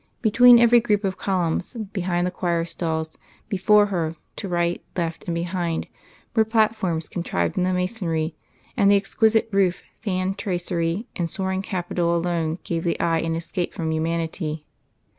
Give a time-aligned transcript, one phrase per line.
[0.23, 3.11] Between every group of columns behind the choir stalls,
[3.49, 5.87] before her, to right, left, and behind,
[6.35, 8.35] were platforms contrived in the masonry;
[8.75, 13.75] and the exquisite roof, fan tracery and soaring capital, alone gave the eye an escape
[13.75, 14.65] from humanity.